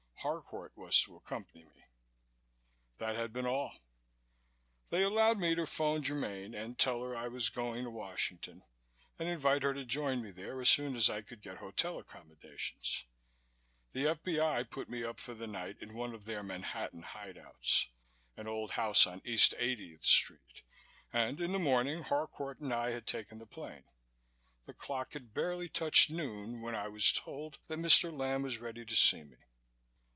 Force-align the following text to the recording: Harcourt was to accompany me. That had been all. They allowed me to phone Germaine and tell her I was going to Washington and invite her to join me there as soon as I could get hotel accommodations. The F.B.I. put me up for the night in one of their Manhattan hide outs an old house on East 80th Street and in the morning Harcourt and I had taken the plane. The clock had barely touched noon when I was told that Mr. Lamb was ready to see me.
Harcourt 0.23 0.71
was 0.77 1.01
to 1.01 1.15
accompany 1.15 1.63
me. 1.63 1.83
That 2.99 3.15
had 3.15 3.33
been 3.33 3.47
all. 3.47 3.79
They 4.91 5.01
allowed 5.01 5.39
me 5.39 5.55
to 5.55 5.65
phone 5.65 6.03
Germaine 6.03 6.53
and 6.53 6.77
tell 6.77 7.01
her 7.03 7.15
I 7.17 7.27
was 7.27 7.49
going 7.49 7.85
to 7.85 7.89
Washington 7.89 8.61
and 9.17 9.27
invite 9.27 9.63
her 9.63 9.73
to 9.73 9.83
join 9.83 10.21
me 10.21 10.29
there 10.29 10.61
as 10.61 10.69
soon 10.69 10.95
as 10.95 11.09
I 11.09 11.23
could 11.23 11.41
get 11.41 11.57
hotel 11.57 11.97
accommodations. 11.97 13.05
The 13.93 14.09
F.B.I. 14.09 14.61
put 14.65 14.91
me 14.91 15.03
up 15.03 15.19
for 15.19 15.33
the 15.33 15.47
night 15.47 15.77
in 15.81 15.95
one 15.95 16.13
of 16.13 16.25
their 16.25 16.43
Manhattan 16.43 17.01
hide 17.01 17.39
outs 17.39 17.87
an 18.37 18.45
old 18.47 18.69
house 18.73 19.07
on 19.07 19.23
East 19.25 19.55
80th 19.57 20.03
Street 20.03 20.61
and 21.11 21.41
in 21.41 21.51
the 21.51 21.57
morning 21.57 22.03
Harcourt 22.03 22.59
and 22.59 22.71
I 22.71 22.91
had 22.91 23.07
taken 23.07 23.39
the 23.39 23.47
plane. 23.47 23.85
The 24.67 24.75
clock 24.75 25.13
had 25.13 25.33
barely 25.33 25.67
touched 25.67 26.11
noon 26.11 26.61
when 26.61 26.75
I 26.75 26.89
was 26.89 27.11
told 27.11 27.57
that 27.69 27.79
Mr. 27.79 28.15
Lamb 28.15 28.43
was 28.43 28.59
ready 28.59 28.85
to 28.85 28.95
see 28.95 29.23
me. 29.23 29.37